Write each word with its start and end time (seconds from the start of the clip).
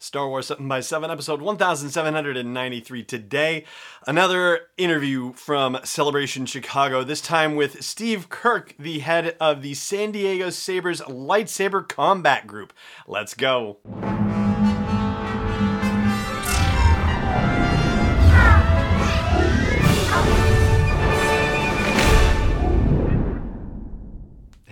Star 0.00 0.28
Wars 0.28 0.46
7 0.46 0.66
by 0.66 0.80
7 0.80 1.10
episode 1.10 1.42
1793 1.42 3.04
today. 3.04 3.64
Another 4.06 4.68
interview 4.78 5.34
from 5.34 5.78
Celebration 5.84 6.46
Chicago, 6.46 7.04
this 7.04 7.20
time 7.20 7.54
with 7.54 7.84
Steve 7.84 8.30
Kirk, 8.30 8.74
the 8.78 9.00
head 9.00 9.36
of 9.38 9.60
the 9.60 9.74
San 9.74 10.10
Diego 10.10 10.48
Sabres 10.48 11.02
lightsaber 11.02 11.86
combat 11.86 12.46
group. 12.46 12.72
Let's 13.06 13.34
go. 13.34 13.76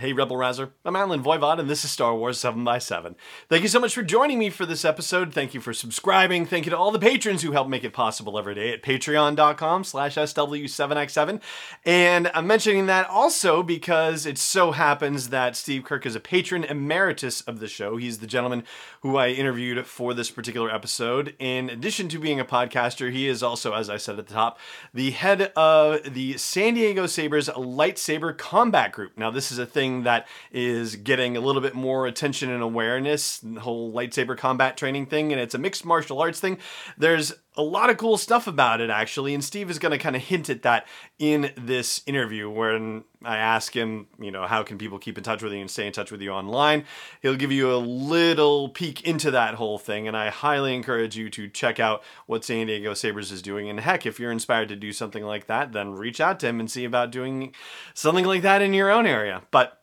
Hey, 0.09 0.13
Rebel 0.13 0.37
Rouser. 0.37 0.73
I'm 0.83 0.95
Allen 0.95 1.21
Voivod, 1.21 1.59
and 1.59 1.69
this 1.69 1.85
is 1.85 1.91
Star 1.91 2.15
Wars 2.15 2.39
7 2.39 2.63
by 2.63 2.79
7 2.79 3.15
Thank 3.47 3.61
you 3.61 3.67
so 3.67 3.79
much 3.79 3.93
for 3.93 4.01
joining 4.01 4.39
me 4.39 4.49
for 4.49 4.65
this 4.65 4.83
episode. 4.83 5.31
Thank 5.31 5.53
you 5.53 5.61
for 5.61 5.71
subscribing. 5.71 6.47
Thank 6.47 6.65
you 6.65 6.71
to 6.71 6.77
all 6.77 6.89
the 6.89 6.97
patrons 6.97 7.43
who 7.43 7.51
help 7.51 7.67
make 7.67 7.83
it 7.83 7.93
possible 7.93 8.39
every 8.39 8.55
day 8.55 8.73
at 8.73 8.81
patreon.com 8.81 9.83
slash 9.83 10.15
SW7X7. 10.15 11.39
And 11.85 12.31
I'm 12.33 12.47
mentioning 12.47 12.87
that 12.87 13.07
also 13.07 13.61
because 13.61 14.25
it 14.25 14.39
so 14.39 14.71
happens 14.71 15.29
that 15.29 15.55
Steve 15.55 15.83
Kirk 15.83 16.07
is 16.07 16.15
a 16.15 16.19
patron 16.19 16.63
emeritus 16.63 17.41
of 17.41 17.59
the 17.59 17.67
show. 17.67 17.97
He's 17.97 18.17
the 18.17 18.25
gentleman 18.25 18.63
who 19.01 19.15
I 19.15 19.29
interviewed 19.29 19.85
for 19.85 20.15
this 20.15 20.31
particular 20.31 20.73
episode. 20.73 21.35
In 21.37 21.69
addition 21.69 22.09
to 22.09 22.17
being 22.17 22.39
a 22.39 22.45
podcaster, 22.45 23.11
he 23.11 23.27
is 23.27 23.43
also, 23.43 23.73
as 23.73 23.91
I 23.91 23.97
said 23.97 24.17
at 24.17 24.25
the 24.25 24.33
top, 24.33 24.57
the 24.91 25.11
head 25.11 25.53
of 25.55 26.15
the 26.15 26.35
San 26.37 26.73
Diego 26.73 27.05
Sabres 27.05 27.47
lightsaber 27.49 28.35
combat 28.35 28.91
group. 28.91 29.15
Now, 29.15 29.29
this 29.29 29.51
is 29.51 29.59
a 29.59 29.65
thing 29.67 29.98
that 30.03 30.27
is 30.51 30.95
getting 30.95 31.37
a 31.37 31.41
little 31.41 31.61
bit 31.61 31.75
more 31.75 32.07
attention 32.07 32.49
and 32.49 32.63
awareness, 32.63 33.39
the 33.39 33.59
whole 33.59 33.91
lightsaber 33.91 34.37
combat 34.37 34.77
training 34.77 35.05
thing, 35.07 35.31
and 35.31 35.41
it's 35.41 35.55
a 35.55 35.57
mixed 35.57 35.85
martial 35.85 36.21
arts 36.21 36.39
thing. 36.39 36.57
There's 36.97 37.33
a 37.59 37.63
lot 37.63 37.89
of 37.89 37.97
cool 37.97 38.17
stuff 38.17 38.47
about 38.47 38.79
it 38.79 38.89
actually 38.89 39.33
and 39.33 39.43
steve 39.43 39.69
is 39.69 39.79
going 39.79 39.91
to 39.91 39.97
kind 39.97 40.15
of 40.15 40.21
hint 40.21 40.49
at 40.49 40.61
that 40.61 40.87
in 41.19 41.51
this 41.57 42.01
interview 42.05 42.49
when 42.49 43.03
i 43.25 43.35
ask 43.35 43.75
him 43.75 44.07
you 44.17 44.31
know 44.31 44.47
how 44.47 44.63
can 44.63 44.77
people 44.77 44.97
keep 44.97 45.17
in 45.17 45.23
touch 45.23 45.43
with 45.43 45.51
you 45.51 45.59
and 45.59 45.69
stay 45.69 45.85
in 45.85 45.91
touch 45.91 46.09
with 46.09 46.21
you 46.21 46.31
online 46.31 46.85
he'll 47.21 47.35
give 47.35 47.51
you 47.51 47.73
a 47.73 47.75
little 47.75 48.69
peek 48.69 49.01
into 49.01 49.29
that 49.29 49.55
whole 49.55 49.77
thing 49.77 50.07
and 50.07 50.15
i 50.15 50.29
highly 50.29 50.73
encourage 50.73 51.17
you 51.17 51.29
to 51.29 51.49
check 51.49 51.81
out 51.81 52.01
what 52.27 52.45
san 52.45 52.67
diego 52.67 52.93
sabres 52.93 53.29
is 53.29 53.41
doing 53.41 53.69
and 53.69 53.81
heck 53.81 54.05
if 54.05 54.21
you're 54.21 54.31
inspired 54.31 54.69
to 54.69 54.75
do 54.75 54.93
something 54.93 55.25
like 55.25 55.47
that 55.47 55.73
then 55.73 55.91
reach 55.91 56.21
out 56.21 56.39
to 56.39 56.47
him 56.47 56.61
and 56.61 56.71
see 56.71 56.85
about 56.85 57.11
doing 57.11 57.53
something 57.93 58.25
like 58.25 58.41
that 58.41 58.61
in 58.61 58.73
your 58.73 58.89
own 58.89 59.05
area 59.05 59.41
but 59.51 59.79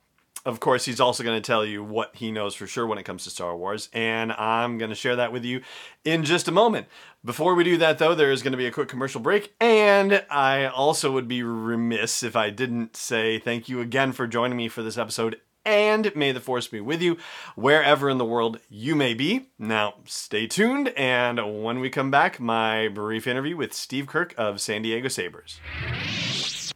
of 0.46 0.60
course, 0.60 0.84
he's 0.84 1.00
also 1.00 1.24
going 1.24 1.36
to 1.36 1.46
tell 1.46 1.66
you 1.66 1.82
what 1.82 2.14
he 2.14 2.30
knows 2.30 2.54
for 2.54 2.68
sure 2.68 2.86
when 2.86 2.98
it 2.98 3.02
comes 3.02 3.24
to 3.24 3.30
Star 3.30 3.56
Wars, 3.56 3.88
and 3.92 4.32
I'm 4.32 4.78
going 4.78 4.90
to 4.90 4.94
share 4.94 5.16
that 5.16 5.32
with 5.32 5.44
you 5.44 5.60
in 6.04 6.22
just 6.24 6.46
a 6.46 6.52
moment. 6.52 6.86
Before 7.24 7.56
we 7.56 7.64
do 7.64 7.76
that, 7.78 7.98
though, 7.98 8.14
there 8.14 8.30
is 8.30 8.42
going 8.42 8.52
to 8.52 8.56
be 8.56 8.66
a 8.66 8.70
quick 8.70 8.88
commercial 8.88 9.20
break, 9.20 9.52
and 9.60 10.24
I 10.30 10.66
also 10.66 11.10
would 11.10 11.26
be 11.26 11.42
remiss 11.42 12.22
if 12.22 12.36
I 12.36 12.50
didn't 12.50 12.96
say 12.96 13.40
thank 13.40 13.68
you 13.68 13.80
again 13.80 14.12
for 14.12 14.28
joining 14.28 14.56
me 14.56 14.68
for 14.68 14.84
this 14.84 14.96
episode. 14.96 15.40
And 15.64 16.14
may 16.14 16.30
the 16.30 16.38
force 16.38 16.68
be 16.68 16.80
with 16.80 17.02
you 17.02 17.16
wherever 17.56 18.08
in 18.08 18.18
the 18.18 18.24
world 18.24 18.60
you 18.68 18.94
may 18.94 19.14
be. 19.14 19.48
Now, 19.58 19.94
stay 20.04 20.46
tuned, 20.46 20.90
and 20.90 21.64
when 21.64 21.80
we 21.80 21.90
come 21.90 22.12
back, 22.12 22.38
my 22.38 22.86
brief 22.86 23.26
interview 23.26 23.56
with 23.56 23.74
Steve 23.74 24.06
Kirk 24.06 24.32
of 24.38 24.60
San 24.60 24.82
Diego 24.82 25.08
Sabres. 25.08 25.58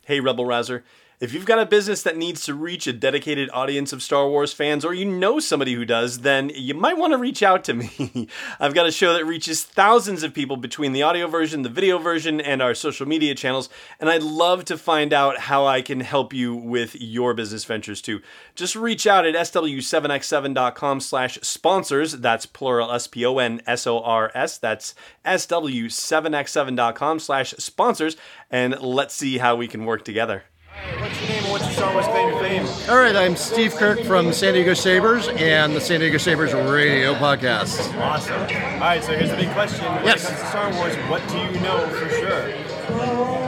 Hey, 0.07 0.19
Rebel 0.19 0.45
Rouser. 0.45 0.83
If 1.21 1.35
you've 1.35 1.45
got 1.45 1.59
a 1.59 1.67
business 1.67 2.03
that 2.05 2.17
needs 2.17 2.47
to 2.47 2.55
reach 2.55 2.87
a 2.87 2.95
dedicated 2.95 3.51
audience 3.53 3.93
of 3.93 4.03
Star 4.03 4.27
Wars 4.27 4.55
fans, 4.55 4.87
or 4.87 4.95
you 4.95 5.05
know 5.05 5.39
somebody 5.39 5.75
who 5.75 5.85
does, 5.85 6.21
then 6.21 6.51
you 6.55 6.73
might 6.73 6.97
want 6.97 7.13
to 7.13 7.19
reach 7.19 7.43
out 7.43 7.63
to 7.65 7.75
me. 7.75 8.27
I've 8.59 8.73
got 8.73 8.87
a 8.87 8.91
show 8.91 9.13
that 9.13 9.27
reaches 9.27 9.63
thousands 9.63 10.23
of 10.23 10.33
people 10.33 10.57
between 10.57 10.95
the 10.95 11.03
audio 11.03 11.27
version, 11.27 11.61
the 11.61 11.69
video 11.69 11.99
version, 11.99 12.41
and 12.41 12.63
our 12.63 12.73
social 12.73 13.07
media 13.07 13.35
channels, 13.35 13.69
and 14.01 14.09
I'd 14.09 14.23
love 14.23 14.65
to 14.65 14.79
find 14.79 15.13
out 15.13 15.41
how 15.41 15.67
I 15.67 15.83
can 15.83 16.01
help 16.01 16.33
you 16.33 16.55
with 16.55 16.97
your 16.99 17.35
business 17.35 17.67
ventures 17.67 18.01
too. 18.01 18.23
Just 18.55 18.75
reach 18.75 19.07
out 19.07 19.27
at 19.27 19.35
sw7x7.com 19.35 21.01
slash 21.01 21.39
sponsors. 21.43 22.13
That's 22.13 22.47
plural 22.47 22.91
S-P-O-N-S-O-R-S. 22.93 24.57
That's 24.57 24.95
sw7x7.com 25.27 27.19
slash 27.19 27.51
sponsors, 27.59 28.17
and 28.51 28.81
let's 28.81 29.13
see 29.13 29.37
how 29.37 29.55
we 29.57 29.69
can 29.69 29.85
work 29.85 30.03
together. 30.03 30.45
What's 30.81 31.21
your 31.21 31.29
name 31.31 31.43
and 31.45 31.53
what's 31.53 31.65
your 31.65 31.73
Star 31.75 31.93
Wars 31.93 32.07
claim 32.07 32.31
to 32.33 32.39
fame? 32.41 32.91
All 32.91 32.97
right, 32.97 33.15
I'm 33.15 33.37
Steve 33.37 33.75
Kirk 33.75 34.01
from 34.05 34.33
San 34.33 34.55
Diego 34.55 34.73
Sabres 34.75 35.29
and 35.29 35.75
the 35.77 35.81
San 35.81 36.01
Diego 36.01 36.17
Sabres 36.17 36.55
Radio 36.55 37.15
Podcast. 37.15 37.95
Awesome. 38.01 38.33
All 38.41 38.47
right, 38.81 39.03
so 39.05 39.13
here's 39.13 39.31
the 39.31 39.37
big 39.37 39.51
question. 39.53 39.85
When 39.97 40.05
Yes. 40.07 40.25
it 40.25 40.29
comes 40.29 40.41
to 40.41 40.47
Star 40.47 40.73
Wars, 40.75 40.97
what 41.11 41.27
do 41.29 41.37
you 41.39 41.61
know 41.61 41.87
for 41.91 42.09
sure? 42.09 42.51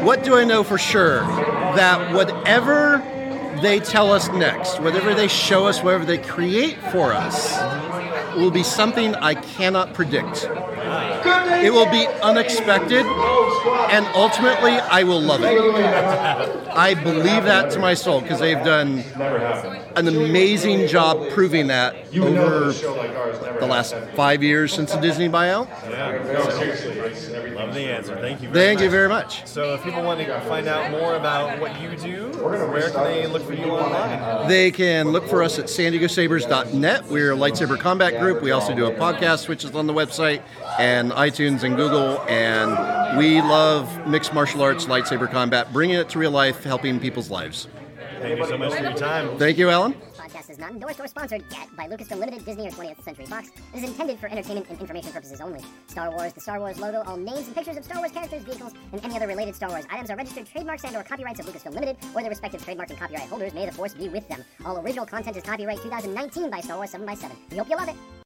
What 0.05 0.25
do 0.25 0.37
I 0.37 0.45
know 0.45 0.63
for 0.63 0.77
sure? 0.77 1.21
That 1.75 2.13
whatever 2.13 3.03
they 3.63 3.81
tell 3.81 4.13
us 4.13 4.29
next, 4.33 4.81
whatever 4.81 5.15
they 5.15 5.29
show 5.29 5.67
us, 5.67 5.83
whatever 5.83 6.05
they 6.05 6.19
create 6.19 6.77
for 6.91 7.13
us, 7.15 7.57
will 8.37 8.51
be 8.51 8.63
something 8.63 9.15
I 9.17 9.35
cannot 9.35 9.95
predict. 9.95 10.49
It 11.25 11.73
will 11.73 11.91
be 11.91 12.07
unexpected, 12.23 13.07
and 13.07 14.07
ultimately, 14.15 14.73
I 14.73 15.03
will 15.05 15.21
love 15.21 15.43
it. 15.43 15.59
I 16.75 16.95
believe 16.95 17.45
that 17.45 17.71
to 17.73 17.79
my 17.79 17.95
soul 17.95 18.21
because 18.21 18.41
they've 18.41 18.65
done 18.65 19.05
an 19.97 20.09
amazing 20.09 20.89
job 20.89 21.29
proving 21.31 21.67
that 21.69 21.95
over 22.17 22.73
the 22.73 23.67
last 23.69 23.95
five 24.17 24.43
years 24.43 24.73
since 24.73 24.93
the 24.93 25.01
Disney 25.01 25.29
buyout. 25.29 25.69
Love 27.55 27.75
the 27.75 27.85
answer. 27.85 28.17
Thank 28.17 28.43
you 28.43 28.49
very 28.49 28.65
Thank 28.67 28.79
much. 28.79 28.85
you 28.85 28.91
very 28.91 29.09
much. 29.09 29.47
So 29.47 29.75
if 29.75 29.85
people 29.85 30.03
want 30.03 30.21
to 30.21 30.41
find 30.43 30.67
out 30.67 30.91
more 30.91 31.15
about 31.15 31.61
what 31.61 31.81
you 31.81 31.97
do, 31.97 32.31
where 32.43 32.91
can 32.91 33.05
they 33.05 33.27
look 33.27 33.43
for 33.43 33.53
you 33.53 33.65
online? 33.67 34.49
They 34.49 34.71
can 34.71 35.09
look 35.11 35.29
for 35.29 35.43
us 35.43 35.59
at 35.59 35.69
san 35.71 35.93
diego 35.93 36.07
sabres.net. 36.07 37.07
We're 37.07 37.33
a 37.33 37.37
lightsaber 37.37 37.79
combat 37.79 38.19
group. 38.19 38.43
We 38.43 38.51
also 38.51 38.75
do 38.75 38.87
a 38.87 38.93
podcast, 38.93 39.49
which 39.49 39.65
is 39.65 39.73
on 39.75 39.87
the 39.87 39.93
website, 39.95 40.43
and 40.79 41.12
iTunes 41.13 41.63
and 41.63 41.77
Google. 41.77 42.21
And 42.29 43.19
we 43.19 43.41
love 43.41 44.07
mixed 44.07 44.33
martial 44.35 44.63
arts, 44.63 44.87
lightsaber 44.87 45.31
combat, 45.31 45.73
bringing 45.73 45.97
it 45.97 46.09
to 46.11 46.19
real 46.19 46.31
life, 46.31 46.63
helping 46.65 46.99
people's 47.01 47.31
lives. 47.31 47.69
Thank 48.21 48.39
you 48.39 48.47
so 48.47 48.57
much 48.57 48.73
for 48.75 48.83
your 48.83 48.95
time. 48.95 49.37
Thank 49.37 49.59
you, 49.59 49.69
Allen. 49.71 49.95
podcast 50.17 50.49
is 50.49 50.59
not 50.59 50.71
endorsed 50.71 51.01
or 51.01 51.09
sponsored 51.09 51.43
yet 51.51 51.69
by 51.77 51.89
Lucasfilm 51.89 52.19
Limited, 52.21 52.45
Disney, 52.45 52.69
or 52.69 52.71
20th 52.71 53.03
Century 53.03 53.27
Fox. 53.27 53.51
It 53.75 53.83
is 53.83 53.91
intended 53.91 54.21
for 54.21 54.29
entertainment 54.29 54.69
and 54.71 54.81
information 54.81 55.11
purposes 55.13 55.41
only. 55.41 55.61
Star 55.89 56.11
Wars, 56.13 56.33
the 56.33 56.41
Star 56.41 56.61
Wars 56.61 56.79
logo, 56.79 57.03
all 57.05 57.17
names 57.17 57.47
and 57.47 57.55
pictures 57.57 57.77
of 57.77 57.85
Star 57.85 57.99
Wars 57.99 58.13
characters, 58.13 58.45
vehicles, 58.45 58.73
and 58.93 59.05
any 59.05 59.17
other 59.17 59.27
related 59.27 59.57
Star 59.57 59.71
Wars 59.71 59.85
items 59.91 60.09
are 60.11 60.17
registered 60.17 60.47
trademarks 60.47 60.85
and/or 60.85 61.03
copyrights 61.03 61.41
of 61.41 61.47
Lucasfilm 61.47 61.75
Limited 61.75 61.97
or 62.15 62.21
their 62.21 62.31
respective 62.31 62.63
trademark 62.65 62.91
and 62.91 62.99
copyright 62.99 63.29
holders. 63.29 63.53
May 63.55 63.67
the 63.67 63.73
force 63.73 63.95
be 63.95 64.09
with 64.09 64.29
them. 64.29 64.45
All 64.65 64.79
original 64.79 65.05
content 65.05 65.37
is 65.37 65.43
copyright 65.43 65.83
2019 65.83 66.49
by 66.49 66.61
Star 66.61 66.77
Wars 66.77 66.91
7 66.91 67.05
by 67.05 67.15
7 67.15 67.37
We 67.51 67.57
hope 67.57 67.69
you 67.69 67.77
love 67.77 67.89
it. 67.89 68.22